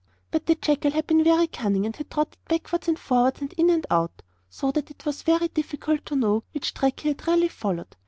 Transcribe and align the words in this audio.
But 0.31 0.47
the 0.47 0.55
jackal 0.55 0.89
had 0.89 1.05
been 1.05 1.23
very 1.23 1.45
cunning, 1.45 1.85
and 1.85 1.95
had 1.95 2.09
trotted 2.09 2.39
backwards 2.47 2.87
and 2.87 2.97
forwards 2.97 3.39
and 3.39 3.53
in 3.53 3.69
and 3.69 3.85
out, 3.91 4.23
so 4.49 4.71
that 4.71 4.89
it 4.89 5.05
was 5.05 5.21
very 5.21 5.47
difficult 5.49 6.07
to 6.07 6.15
know 6.15 6.43
which 6.55 6.73
track 6.73 7.01
he 7.01 7.09
had 7.09 7.27
really 7.27 7.49
followed. 7.49 7.95